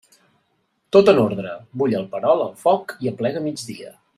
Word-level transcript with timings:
Tot 0.95 1.11
en 1.13 1.21
ordre, 1.25 1.51
bull 1.81 1.95
el 1.99 2.07
perol 2.15 2.41
al 2.47 2.51
foc 2.65 2.97
i 3.07 3.11
aplega 3.13 3.45
migdia. 3.51 3.95